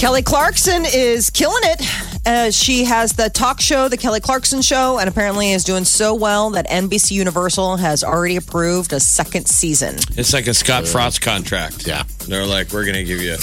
Kelly 0.00 0.22
Clarkson 0.22 0.84
is 0.84 1.30
killing 1.30 1.62
it. 1.64 2.09
Uh, 2.26 2.50
she 2.50 2.84
has 2.84 3.12
the 3.14 3.30
talk 3.30 3.60
show, 3.60 3.88
The 3.88 3.96
Kelly 3.96 4.20
Clarkson 4.20 4.60
Show, 4.62 4.98
and 4.98 5.08
apparently 5.08 5.52
is 5.52 5.64
doing 5.64 5.84
so 5.84 6.14
well 6.14 6.50
that 6.50 6.68
NBC 6.68 7.12
Universal 7.12 7.78
has 7.78 8.04
already 8.04 8.36
approved 8.36 8.92
a 8.92 9.00
second 9.00 9.46
season. 9.48 9.96
It's 10.16 10.32
like 10.32 10.46
a 10.46 10.54
Scott 10.54 10.86
Frost 10.86 11.22
contract. 11.22 11.86
Yeah. 11.86 12.04
They're 12.28 12.46
like, 12.46 12.72
we're 12.72 12.84
going 12.84 12.96
to 12.96 13.04
give 13.04 13.20
you 13.22 13.32
an 13.32 13.38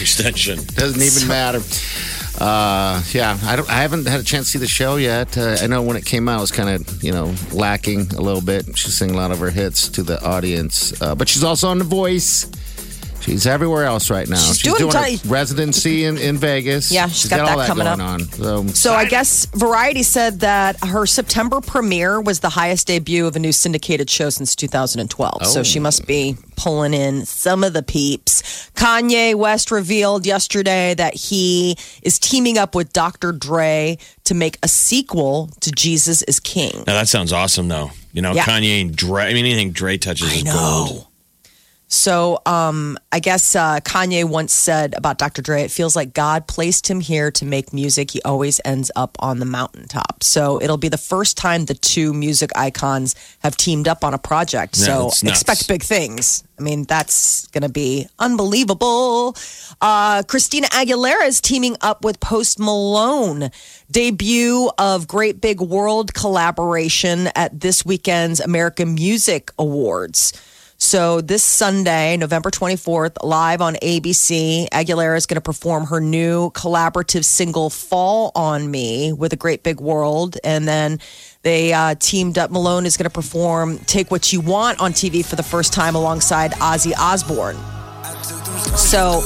extension. 0.00 0.58
Doesn't 0.74 1.02
even 1.02 1.28
matter. 1.28 1.60
Uh, 2.40 3.02
yeah, 3.10 3.36
I 3.42 3.56
don't. 3.56 3.68
I 3.68 3.82
haven't 3.82 4.06
had 4.06 4.20
a 4.20 4.22
chance 4.22 4.46
to 4.46 4.50
see 4.52 4.58
the 4.60 4.68
show 4.68 4.94
yet. 4.94 5.36
Uh, 5.36 5.56
I 5.60 5.66
know 5.66 5.82
when 5.82 5.96
it 5.96 6.06
came 6.06 6.28
out, 6.28 6.38
it 6.38 6.42
was 6.42 6.52
kind 6.52 6.68
of 6.68 7.02
you 7.02 7.10
know 7.10 7.34
lacking 7.52 8.12
a 8.12 8.20
little 8.20 8.40
bit. 8.40 8.78
She's 8.78 8.96
singing 8.96 9.16
a 9.16 9.18
lot 9.18 9.32
of 9.32 9.40
her 9.40 9.50
hits 9.50 9.88
to 9.88 10.04
the 10.04 10.22
audience, 10.24 11.02
uh, 11.02 11.16
but 11.16 11.28
she's 11.28 11.42
also 11.42 11.66
on 11.66 11.78
The 11.78 11.84
Voice. 11.84 12.48
She's 13.20 13.46
everywhere 13.46 13.84
else 13.84 14.10
right 14.10 14.28
now. 14.28 14.36
She's 14.36 14.62
doing 14.62 14.90
doing 14.90 14.94
a 14.96 15.18
residency 15.28 16.04
in, 16.04 16.16
in 16.18 16.36
Vegas. 16.38 16.90
Yeah, 16.90 17.08
she's 17.08 17.28
got 17.28 17.40
all 17.40 17.46
that 17.48 17.56
that 17.58 17.66
coming 17.68 17.84
going 17.86 18.00
up. 18.00 18.08
on. 18.08 18.20
So, 18.28 18.66
So 18.68 18.92
I 18.94 19.04
guess 19.06 19.46
Variety 19.46 20.02
said 20.02 20.40
that 20.40 20.82
her 20.84 21.04
September 21.06 21.60
premiere 21.60 22.20
was 22.20 22.40
the 22.40 22.48
highest 22.48 22.86
debut 22.86 23.26
of 23.26 23.36
a 23.36 23.38
new 23.38 23.52
syndicated 23.52 24.08
show 24.08 24.30
since 24.30 24.54
2012. 24.54 25.46
So 25.46 25.60
Oh. 25.60 25.62
she 25.62 25.78
must 25.80 26.06
be 26.06 26.36
oh. 26.38 26.42
pulling 26.56 26.94
in 26.94 27.26
some 27.26 27.64
of 27.64 27.72
the 27.72 27.82
peeps. 27.82 28.70
Kanye 28.74 29.34
West 29.34 29.70
revealed 29.70 30.24
yesterday 30.24 30.94
that 30.94 31.14
he 31.14 31.76
is 32.02 32.18
teaming 32.18 32.56
up 32.56 32.74
with 32.74 32.92
Dr. 32.92 33.32
Dre 33.32 33.98
to 34.24 34.34
make 34.34 34.58
a 34.62 34.68
sequel 34.68 35.50
to 35.60 35.70
Jesus 35.72 36.22
is 36.22 36.38
King. 36.40 36.72
Now, 36.86 36.94
that 36.94 37.08
sounds 37.08 37.32
awesome, 37.32 37.68
though. 37.68 37.90
You 38.12 38.22
know, 38.22 38.32
Yeah. 38.32 38.44
Kanye 38.44 38.80
and 38.80 38.94
Dre. 38.96 39.24
I 39.24 39.34
mean, 39.34 39.44
anything 39.44 39.72
Dre 39.72 39.98
touches 39.98 40.32
is 40.32 40.42
gold. 40.44 41.06
So 41.88 42.40
um, 42.44 42.98
I 43.10 43.18
guess 43.18 43.56
uh, 43.56 43.80
Kanye 43.80 44.24
once 44.24 44.52
said 44.52 44.94
about 44.94 45.16
Dr. 45.16 45.40
Dre, 45.40 45.62
it 45.62 45.70
feels 45.70 45.96
like 45.96 46.12
God 46.12 46.46
placed 46.46 46.88
him 46.88 47.00
here 47.00 47.30
to 47.32 47.46
make 47.46 47.72
music. 47.72 48.10
He 48.10 48.20
always 48.22 48.60
ends 48.64 48.90
up 48.94 49.16
on 49.20 49.38
the 49.38 49.46
mountaintop. 49.46 50.22
So 50.22 50.60
it'll 50.60 50.76
be 50.76 50.90
the 50.90 50.98
first 50.98 51.38
time 51.38 51.64
the 51.64 51.74
two 51.74 52.12
music 52.12 52.50
icons 52.54 53.14
have 53.40 53.56
teamed 53.56 53.88
up 53.88 54.04
on 54.04 54.12
a 54.12 54.18
project. 54.18 54.78
Yeah, 54.78 55.08
so 55.08 55.28
expect 55.28 55.66
big 55.66 55.82
things. 55.82 56.44
I 56.58 56.62
mean, 56.62 56.84
that's 56.84 57.46
going 57.48 57.62
to 57.62 57.70
be 57.70 58.06
unbelievable. 58.18 59.34
Uh, 59.80 60.24
Christina 60.24 60.66
Aguilera 60.68 61.26
is 61.26 61.40
teaming 61.40 61.76
up 61.80 62.04
with 62.04 62.20
Post 62.20 62.58
Malone. 62.58 63.50
Debut 63.90 64.70
of 64.76 65.08
Great 65.08 65.40
Big 65.40 65.60
World 65.62 66.12
collaboration 66.12 67.28
at 67.34 67.60
this 67.60 67.86
weekend's 67.86 68.40
American 68.40 68.94
Music 68.94 69.50
Awards. 69.58 70.34
So 70.80 71.20
this 71.20 71.42
Sunday, 71.42 72.16
November 72.16 72.52
24th, 72.52 73.16
live 73.24 73.60
on 73.60 73.74
ABC, 73.74 74.68
Aguilera 74.68 75.16
is 75.16 75.26
going 75.26 75.34
to 75.34 75.40
perform 75.40 75.86
her 75.86 76.00
new 76.00 76.52
collaborative 76.52 77.24
single 77.24 77.68
"Fall 77.68 78.30
on 78.36 78.70
Me" 78.70 79.12
with 79.12 79.32
a 79.32 79.36
great 79.36 79.64
big 79.64 79.80
world, 79.80 80.38
and 80.44 80.68
then 80.68 81.00
they 81.42 81.72
uh, 81.72 81.96
teamed 81.98 82.38
up. 82.38 82.52
Malone 82.52 82.86
is 82.86 82.96
going 82.96 83.04
to 83.04 83.10
perform 83.10 83.78
"Take 83.80 84.12
What 84.12 84.32
You 84.32 84.40
Want" 84.40 84.78
on 84.78 84.92
TV 84.92 85.24
for 85.24 85.34
the 85.34 85.42
first 85.42 85.72
time 85.72 85.96
alongside 85.96 86.52
Ozzy 86.52 86.92
Osbourne. 86.96 87.56
So 88.76 89.20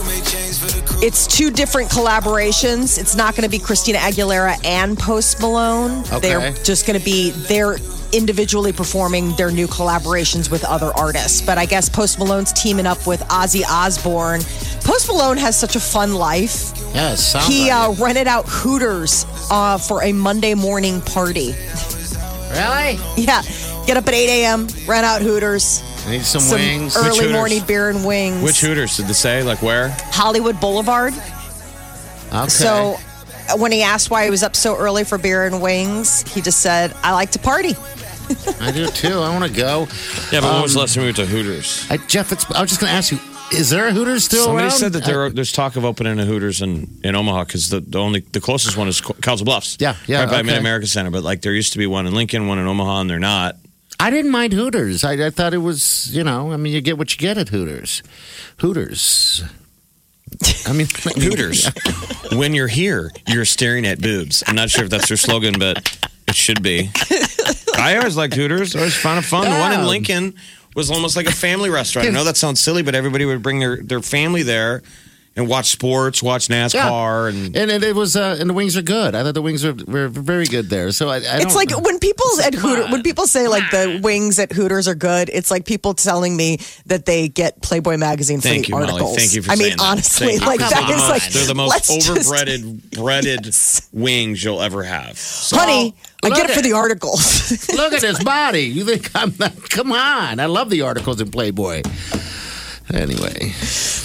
it's 1.02 1.26
two 1.26 1.50
different 1.50 1.90
collaborations. 1.90 2.98
It's 2.98 3.14
not 3.16 3.34
going 3.34 3.42
to 3.44 3.50
be 3.50 3.58
Christina 3.58 3.98
Aguilera 3.98 4.64
and 4.64 4.98
Post 4.98 5.40
Malone. 5.40 6.00
Okay. 6.12 6.20
They're 6.20 6.52
just 6.64 6.86
going 6.86 6.98
to 6.98 7.04
be 7.04 7.30
they're 7.30 7.76
individually 8.12 8.72
performing 8.72 9.34
their 9.36 9.50
new 9.50 9.66
collaborations 9.66 10.50
with 10.50 10.64
other 10.64 10.92
artists. 10.96 11.40
But 11.40 11.58
I 11.58 11.66
guess 11.66 11.88
Post 11.88 12.18
Malone's 12.18 12.52
teaming 12.52 12.86
up 12.86 13.06
with 13.06 13.20
Ozzy 13.22 13.62
Osbourne. 13.68 14.42
Post 14.84 15.08
Malone 15.08 15.38
has 15.38 15.58
such 15.58 15.76
a 15.76 15.80
fun 15.80 16.14
life. 16.14 16.72
yeah, 16.94 17.16
He 17.48 17.70
like 17.70 17.98
uh, 17.98 18.02
rented 18.04 18.26
out 18.26 18.44
Hooters 18.46 19.24
uh, 19.50 19.78
for 19.78 20.02
a 20.02 20.12
Monday 20.12 20.54
morning 20.54 21.00
party. 21.00 21.54
really. 22.52 22.98
Yeah, 23.16 23.42
get 23.86 23.96
up 23.96 24.06
at 24.08 24.14
8 24.14 24.42
a.m., 24.42 24.66
rent 24.86 25.04
out 25.06 25.22
Hooters. 25.22 25.82
I 26.06 26.10
need 26.10 26.22
some, 26.22 26.40
Some 26.40 26.58
wings. 26.58 26.96
early 26.96 27.32
morning 27.32 27.62
beer 27.64 27.88
and 27.88 28.04
wings. 28.04 28.42
Which 28.42 28.60
Hooters 28.60 28.96
did 28.96 29.06
they 29.06 29.12
say? 29.12 29.42
Like 29.42 29.62
where? 29.62 29.90
Hollywood 30.10 30.60
Boulevard. 30.60 31.12
okay. 32.32 32.48
So 32.48 32.96
when 33.56 33.70
he 33.72 33.82
asked 33.82 34.10
why 34.10 34.24
he 34.24 34.30
was 34.30 34.42
up 34.42 34.56
so 34.56 34.76
early 34.76 35.04
for 35.04 35.18
beer 35.18 35.46
and 35.46 35.62
wings, 35.62 36.22
he 36.32 36.40
just 36.40 36.60
said, 36.60 36.94
I 37.02 37.12
like 37.12 37.30
to 37.32 37.38
party. 37.38 37.74
I 38.60 38.70
do 38.72 38.86
too. 38.88 39.18
I 39.18 39.28
want 39.36 39.44
to 39.44 39.52
go. 39.56 39.86
Yeah, 40.32 40.40
but 40.40 40.52
when 40.54 40.62
was 40.62 40.74
the 40.74 40.80
Um, 40.80 40.82
last 40.82 40.94
time 40.94 41.02
we 41.02 41.06
went 41.08 41.16
to 41.18 41.26
Hooters? 41.26 41.86
I, 41.90 41.98
Jeff, 41.98 42.32
it's, 42.32 42.50
I 42.50 42.60
was 42.62 42.70
just 42.70 42.80
going 42.80 42.90
to 42.90 42.96
ask 42.96 43.12
you: 43.12 43.18
Is 43.52 43.68
there 43.68 43.86
a 43.88 43.92
Hooters 43.92 44.24
still 44.24 44.44
Somebody 44.44 44.68
around? 44.68 44.78
said 44.78 44.92
that 44.94 45.04
there 45.04 45.22
I- 45.22 45.26
are, 45.26 45.30
there's 45.30 45.52
talk 45.52 45.76
of 45.76 45.84
opening 45.84 46.18
a 46.18 46.24
Hooters 46.24 46.62
in, 46.62 46.98
in 47.04 47.14
Omaha 47.14 47.44
because 47.44 47.68
the, 47.68 47.80
the 47.80 47.98
only 47.98 48.20
the 48.20 48.40
closest 48.40 48.76
one 48.76 48.88
is 48.88 49.00
Council 49.00 49.44
Bluffs. 49.44 49.76
Yeah, 49.80 49.96
yeah, 50.06 50.20
right 50.20 50.28
by 50.30 50.34
okay. 50.36 50.42
Mid 50.44 50.56
America 50.58 50.86
Center. 50.86 51.10
But 51.10 51.24
like 51.24 51.42
there 51.42 51.52
used 51.52 51.72
to 51.72 51.78
be 51.78 51.86
one 51.86 52.06
in 52.06 52.14
Lincoln, 52.14 52.46
one 52.46 52.58
in 52.58 52.66
Omaha, 52.66 53.00
and 53.02 53.10
they're 53.10 53.18
not. 53.18 53.56
I 54.02 54.10
didn't 54.10 54.32
mind 54.32 54.52
Hooters. 54.52 55.04
I, 55.04 55.12
I 55.26 55.30
thought 55.30 55.54
it 55.54 55.58
was, 55.58 56.10
you 56.12 56.24
know, 56.24 56.50
I 56.50 56.56
mean, 56.56 56.72
you 56.72 56.80
get 56.80 56.98
what 56.98 57.12
you 57.12 57.18
get 57.18 57.38
at 57.38 57.50
Hooters. 57.50 58.02
Hooters. 58.56 59.44
I 60.66 60.72
mean, 60.72 60.88
Hooters. 61.16 61.70
when 62.32 62.52
you're 62.52 62.66
here, 62.66 63.12
you're 63.28 63.44
staring 63.44 63.86
at 63.86 64.02
boobs. 64.02 64.42
I'm 64.48 64.56
not 64.56 64.70
sure 64.70 64.82
if 64.82 64.90
that's 64.90 65.06
their 65.06 65.16
slogan, 65.16 65.54
but 65.56 65.96
it 66.26 66.34
should 66.34 66.64
be. 66.64 66.90
I 67.76 67.96
always 67.96 68.16
liked 68.16 68.34
Hooters. 68.34 68.74
I 68.74 68.80
always 68.80 68.96
found 68.96 69.20
it 69.20 69.22
fun. 69.22 69.44
The 69.48 69.56
one 69.56 69.72
in 69.72 69.86
Lincoln 69.86 70.34
was 70.74 70.90
almost 70.90 71.14
like 71.14 71.26
a 71.26 71.32
family 71.32 71.70
restaurant. 71.70 72.08
I 72.08 72.10
know 72.10 72.24
that 72.24 72.36
sounds 72.36 72.60
silly, 72.60 72.82
but 72.82 72.96
everybody 72.96 73.24
would 73.24 73.40
bring 73.40 73.60
their, 73.60 73.76
their 73.76 74.02
family 74.02 74.42
there 74.42 74.82
and 75.34 75.48
watch 75.48 75.70
sports, 75.70 76.22
watch 76.22 76.48
NASCAR, 76.48 77.30
and 77.30 77.56
and 77.56 77.70
it, 77.70 77.82
it 77.82 77.94
was, 77.96 78.16
uh, 78.16 78.36
and 78.38 78.50
the 78.50 78.54
wings 78.54 78.76
are 78.76 78.82
good. 78.82 79.14
I 79.14 79.22
thought 79.22 79.32
the 79.34 79.40
wings 79.42 79.64
were, 79.64 79.74
were 79.86 80.08
very 80.08 80.44
good 80.44 80.68
there. 80.68 80.92
So 80.92 81.08
I, 81.08 81.14
I 81.14 81.18
It's 81.18 81.44
don't- 81.46 81.54
like 81.54 81.70
when 81.84 81.98
people 81.98 82.26
at 82.44 82.52
come 82.52 82.60
Hooter, 82.70 82.84
on. 82.84 82.90
when 82.90 83.02
people 83.02 83.26
say 83.26 83.48
like 83.48 83.70
the 83.70 84.00
wings 84.02 84.38
at 84.38 84.52
Hooters 84.52 84.88
are 84.88 84.94
good, 84.94 85.30
it's 85.32 85.50
like 85.50 85.64
people 85.64 85.94
telling 85.94 86.36
me 86.36 86.58
that 86.86 87.06
they 87.06 87.28
get 87.28 87.62
Playboy 87.62 87.96
magazine 87.96 88.40
for 88.40 88.48
Thank 88.48 88.66
the 88.66 88.70
you, 88.72 88.76
articles. 88.76 89.00
Molly. 89.00 89.16
Thank 89.16 89.34
you 89.34 89.42
for 89.42 89.52
I 89.52 89.56
mean, 89.56 89.70
that. 89.76 89.80
honestly, 89.80 90.26
Thank 90.36 90.46
like 90.46 90.60
They're 90.60 90.68
that 90.70 90.86
the 90.86 90.92
is 90.92 90.98
most- 91.00 91.08
like 91.10 91.32
they're 91.32 91.46
the 91.46 91.54
most 91.54 91.70
let's 91.70 91.88
just- 92.06 92.10
overbreaded 92.10 92.90
breaded 92.90 93.56
wings 93.92 94.44
you'll 94.44 94.60
ever 94.62 94.82
have. 94.82 95.16
So, 95.16 95.56
honey, 95.56 95.94
I 96.22 96.28
look 96.28 96.36
get 96.36 96.50
it 96.50 96.54
for 96.54 96.62
the 96.62 96.72
articles. 96.72 97.68
Look 97.74 97.92
at 97.94 98.02
his 98.02 98.22
body. 98.22 98.62
You 98.62 98.84
think 98.84 99.10
I'm 99.14 99.34
not? 99.40 99.70
Come 99.70 99.92
on. 99.92 100.38
I 100.40 100.46
love 100.46 100.68
the 100.70 100.82
articles 100.82 101.20
in 101.20 101.30
Playboy. 101.30 101.82
Anyway, 102.92 103.52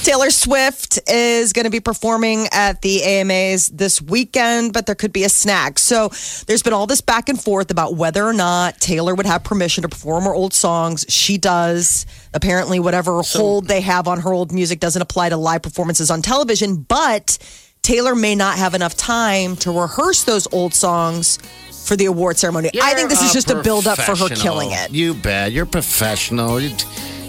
Taylor 0.03 0.29
Swift 0.29 0.99
is 1.09 1.51
going 1.51 1.65
to 1.65 1.69
be 1.69 1.81
performing 1.81 2.47
at 2.53 2.81
the 2.81 3.03
AMAs 3.03 3.67
this 3.67 4.01
weekend, 4.01 4.71
but 4.71 4.85
there 4.85 4.95
could 4.95 5.11
be 5.11 5.25
a 5.25 5.29
snag. 5.29 5.77
So 5.77 6.09
there's 6.47 6.63
been 6.63 6.71
all 6.71 6.87
this 6.87 7.01
back 7.01 7.27
and 7.27 7.41
forth 7.41 7.71
about 7.71 7.95
whether 7.95 8.23
or 8.25 8.31
not 8.31 8.79
Taylor 8.79 9.13
would 9.13 9.25
have 9.25 9.43
permission 9.43 9.81
to 9.81 9.89
perform 9.89 10.23
her 10.23 10.33
old 10.33 10.53
songs. 10.53 11.05
She 11.09 11.37
does. 11.37 12.05
Apparently, 12.33 12.79
whatever 12.79 13.21
hold 13.21 13.67
they 13.67 13.81
have 13.81 14.07
on 14.07 14.21
her 14.21 14.31
old 14.31 14.53
music 14.53 14.79
doesn't 14.79 15.01
apply 15.01 15.27
to 15.29 15.37
live 15.37 15.61
performances 15.61 16.09
on 16.09 16.21
television, 16.21 16.77
but 16.77 17.37
Taylor 17.81 18.15
may 18.15 18.33
not 18.35 18.57
have 18.57 18.75
enough 18.75 18.95
time 18.95 19.57
to 19.57 19.71
rehearse 19.77 20.23
those 20.23 20.47
old 20.53 20.73
songs 20.73 21.37
for 21.85 21.97
the 21.97 22.05
award 22.05 22.37
ceremony. 22.37 22.69
I 22.81 22.93
think 22.93 23.09
this 23.09 23.21
is 23.21 23.33
just 23.33 23.49
a 23.51 23.61
build 23.61 23.87
up 23.87 23.97
for 23.97 24.15
her 24.15 24.29
killing 24.35 24.71
it. 24.71 24.91
You 24.91 25.13
bet. 25.15 25.51
You're 25.51 25.65
professional. 25.65 26.61
You- 26.61 26.75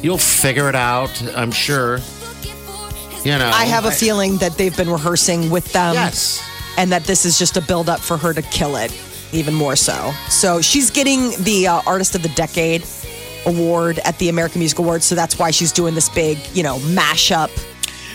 You'll 0.00 0.16
figure 0.16 0.68
it 0.68 0.76
out. 0.76 1.10
I'm 1.36 1.50
sure. 1.50 1.98
You 3.24 3.36
know. 3.38 3.50
I 3.52 3.64
have 3.64 3.84
a 3.84 3.90
feeling 3.90 4.36
that 4.38 4.56
they've 4.56 4.76
been 4.76 4.90
rehearsing 4.90 5.50
with 5.50 5.72
them. 5.72 5.94
Yes. 5.94 6.42
and 6.76 6.92
that 6.92 7.04
this 7.04 7.24
is 7.24 7.38
just 7.38 7.56
a 7.56 7.60
build 7.60 7.88
up 7.88 7.98
for 8.00 8.16
her 8.16 8.32
to 8.32 8.40
kill 8.42 8.76
it 8.76 8.92
even 9.32 9.52
more 9.52 9.74
so. 9.76 10.12
So 10.28 10.60
she's 10.60 10.90
getting 10.90 11.32
the 11.42 11.66
uh, 11.66 11.82
Artist 11.86 12.14
of 12.14 12.22
the 12.22 12.28
Decade 12.30 12.84
award 13.46 13.98
at 14.04 14.16
the 14.18 14.28
American 14.28 14.60
Music 14.60 14.78
Awards, 14.78 15.04
so 15.04 15.14
that's 15.14 15.38
why 15.38 15.50
she's 15.50 15.72
doing 15.72 15.94
this 15.94 16.08
big, 16.08 16.38
you 16.54 16.62
know, 16.62 16.78
mashup 16.78 17.50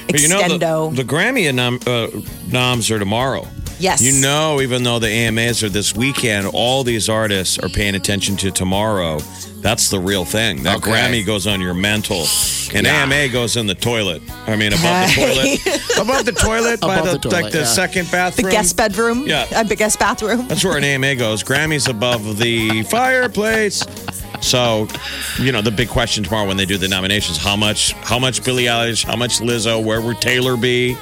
But 0.07 0.21
you 0.21 0.27
know, 0.29 0.37
the, 0.37 0.43
Extendo. 0.55 0.95
the 0.95 1.03
Grammy 1.03 1.53
nom, 1.53 1.79
uh, 1.85 2.07
noms 2.51 2.89
are 2.89 2.99
tomorrow. 2.99 3.47
Yes. 3.83 4.01
You 4.01 4.21
know, 4.21 4.61
even 4.61 4.83
though 4.83 4.99
the 4.99 5.07
AMAs 5.09 5.61
are 5.63 5.69
this 5.69 5.95
weekend, 5.95 6.47
all 6.47 6.83
these 6.83 7.09
artists 7.09 7.59
are 7.59 7.69
paying 7.69 7.95
attention 7.95 8.35
to 8.37 8.51
tomorrow. 8.51 9.19
That's 9.61 9.89
the 9.89 9.99
real 9.99 10.25
thing. 10.25 10.63
That 10.63 10.77
Okay. 10.77 10.91
Grammy 10.91 11.25
goes 11.25 11.47
on 11.47 11.61
your 11.61 11.73
mental, 11.73 12.25
and 12.73 12.85
Yeah. 12.85 13.03
AMA 13.03 13.29
goes 13.29 13.55
in 13.55 13.65
the 13.67 13.75
toilet. 13.75 14.21
I 14.47 14.55
mean, 14.57 14.73
above 14.73 15.07
the 15.07 15.13
toilet, 15.15 15.97
above 16.01 16.25
the 16.25 16.31
toilet, 16.33 16.81
by 16.81 16.95
Above 16.97 17.05
the, 17.05 17.11
the 17.13 17.29
toilet, 17.29 17.43
like 17.43 17.51
the 17.53 17.59
yeah. 17.59 17.65
second 17.65 18.05
the 18.07 18.11
bathroom, 18.11 18.51
guest 18.51 18.75
bedroom. 18.75 19.23
Yeah. 19.27 19.45
Uh, 19.55 19.63
the 19.63 19.75
guest 19.77 19.99
bathroom. 19.99 20.47
That's 20.47 20.65
where 20.65 20.77
an 20.77 20.83
AMA 20.83 21.15
goes. 21.15 21.43
Grammy's 21.43 21.87
above 21.87 22.37
the 22.39 22.83
fireplace. 22.83 23.83
So, 24.41 24.89
you 25.39 25.53
know, 25.53 25.61
the 25.61 25.71
big 25.71 25.87
question 25.87 26.23
tomorrow 26.25 26.45
when 26.45 26.57
they 26.57 26.65
do 26.65 26.77
the 26.77 26.89
nominations: 26.89 27.37
how 27.37 27.55
much, 27.55 27.93
how 28.03 28.19
much 28.19 28.43
Billie 28.43 28.65
Eilish, 28.65 29.05
how 29.05 29.15
much 29.15 29.39
Lizzo, 29.39 29.81
where 29.81 30.01
would 30.01 30.19
Taylor 30.19 30.57
be? 30.57 30.97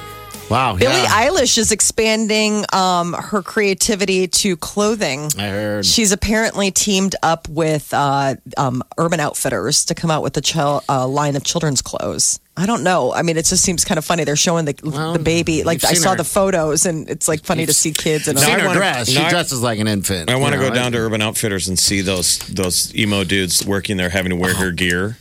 Wow. 0.50 0.76
Billie 0.76 0.92
yeah. 0.94 1.28
Eilish 1.28 1.56
is 1.56 1.72
expanding 1.72 2.64
um, 2.74 3.14
her 3.14 3.42
creativity 3.42 4.28
to 4.28 4.56
clothing. 4.58 5.30
I 5.38 5.48
heard. 5.48 5.86
She's 5.86 6.12
apparently 6.12 6.70
teamed 6.70 7.16
up 7.22 7.48
with 7.48 7.92
uh, 7.94 8.34
um, 8.58 8.82
Urban 8.98 9.18
Outfitters 9.18 9.86
to 9.86 9.94
come 9.94 10.10
out 10.10 10.22
with 10.22 10.36
a 10.36 10.42
chil- 10.42 10.82
uh, 10.90 11.06
line 11.08 11.36
of 11.36 11.44
children's 11.44 11.80
clothes. 11.80 12.38
I 12.54 12.66
don't 12.66 12.82
know. 12.82 13.14
I 13.14 13.22
mean, 13.22 13.38
it 13.38 13.46
just 13.46 13.62
seems 13.64 13.82
kind 13.82 13.96
of 13.96 14.04
funny. 14.04 14.24
They're 14.24 14.36
showing 14.36 14.66
the 14.66 14.74
Well, 14.84 15.14
the 15.14 15.18
baby. 15.20 15.62
Like 15.62 15.82
I 15.86 15.94
saw 15.94 16.10
her. 16.10 16.16
the 16.18 16.24
photos, 16.24 16.84
and 16.84 17.08
it's 17.08 17.26
like 17.28 17.44
funny 17.44 17.64
to 17.64 17.72
see 17.72 17.92
kids. 17.92 18.28
And 18.28 18.36
I've 18.38 18.44
seen 18.44 18.58
her 18.58 18.66
wanna- 18.66 18.78
dress. 18.78 19.08
She 19.08 19.26
dresses 19.30 19.62
like 19.62 19.78
an 19.78 19.88
infant. 19.88 20.28
I 20.28 20.36
want 20.36 20.52
to 20.54 20.60
you 20.60 20.64
go 20.64 20.68
know? 20.68 20.74
down 20.74 20.92
to 20.92 20.98
Urban 20.98 21.22
Outfitters 21.22 21.68
and 21.68 21.78
see 21.78 22.02
those 22.02 22.40
those 22.40 22.94
emo 22.94 23.24
dudes 23.24 23.64
working 23.64 23.96
there 23.96 24.10
having 24.10 24.30
to 24.30 24.36
wear 24.36 24.52
her 24.54 24.70
gear, 24.70 25.16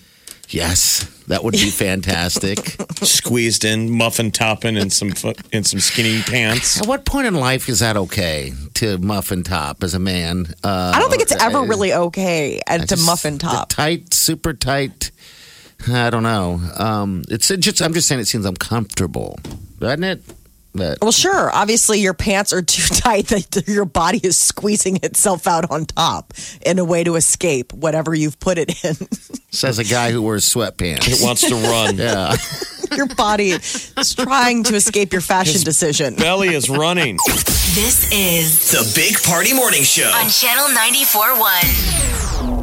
Yes, 0.53 1.03
that 1.27 1.43
would 1.43 1.53
be 1.53 1.69
fantastic. 1.69 2.75
squeezed 3.01 3.63
in, 3.65 3.89
muffin 3.89 4.31
topping, 4.31 4.77
and 4.77 4.91
some 4.91 5.11
fu- 5.11 5.33
and 5.53 5.65
some 5.65 5.79
skinny 5.79 6.21
pants. 6.23 6.81
At 6.81 6.87
what 6.87 7.05
point 7.05 7.27
in 7.27 7.35
life 7.35 7.69
is 7.69 7.79
that 7.79 7.95
okay 7.97 8.53
to 8.75 8.97
muffin 8.97 9.43
top 9.43 9.83
as 9.83 9.93
a 9.93 9.99
man? 9.99 10.47
Uh, 10.63 10.91
I 10.95 10.99
don't 10.99 11.09
think 11.09 11.21
it's 11.21 11.31
ever 11.41 11.59
uh, 11.59 11.65
really 11.65 11.93
okay 11.93 12.59
and 12.67 12.81
to 12.83 12.87
just- 12.95 13.05
muffin 13.05 13.37
top. 13.37 13.69
tight, 13.69 14.13
super 14.13 14.53
tight. 14.53 15.11
I 15.87 16.09
don't 16.11 16.23
know. 16.23 16.59
Um, 16.77 17.23
it's 17.29 17.49
it 17.49 17.59
just. 17.61 17.81
I'm 17.81 17.93
just 17.93 18.07
saying 18.07 18.21
it 18.21 18.25
seems 18.27 18.45
uncomfortable, 18.45 19.39
doesn't 19.79 20.03
it? 20.03 20.21
But 20.73 20.99
Well, 21.01 21.11
sure. 21.11 21.51
Obviously, 21.51 21.99
your 21.99 22.13
pants 22.13 22.53
are 22.53 22.61
too 22.61 22.81
tight 22.95 23.27
that 23.27 23.67
your 23.67 23.85
body 23.85 24.19
is 24.23 24.37
squeezing 24.37 24.97
itself 25.03 25.47
out 25.47 25.69
on 25.69 25.85
top 25.85 26.33
in 26.65 26.79
a 26.79 26.85
way 26.85 27.03
to 27.03 27.15
escape 27.15 27.73
whatever 27.73 28.15
you've 28.15 28.39
put 28.39 28.57
it 28.57 28.83
in. 28.83 28.95
says 29.51 29.79
a 29.79 29.83
guy 29.83 30.11
who 30.11 30.21
wears 30.21 30.45
sweatpants. 30.47 31.07
It 31.09 31.23
wants 31.23 31.41
to 31.47 31.55
run. 31.55 31.97
yeah. 31.97 32.35
your 32.95 33.07
body 33.07 33.51
is 33.51 34.15
trying 34.15 34.63
to 34.63 34.75
escape 34.75 35.11
your 35.11 35.21
fashion 35.21 35.61
decision. 35.61 36.15
Belly 36.15 36.49
is 36.49 36.69
running. 36.69 37.17
This 37.73 38.11
is 38.11 38.71
The 38.71 38.91
Big 38.95 39.21
Party 39.23 39.53
Morning 39.53 39.83
Show. 39.83 40.09
on 40.09 40.29
Channel 40.29 40.67
94.1. 40.67 42.61